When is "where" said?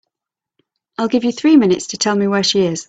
2.27-2.41